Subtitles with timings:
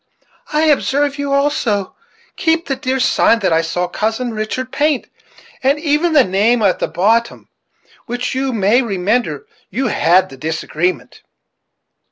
[0.51, 1.95] I observe you also
[2.35, 5.05] keep the dear sign that I saw Cousin Richard paint;
[5.61, 10.37] and even the name at the bottom, about which, you may remember, you had the
[10.37, 11.21] disagreement."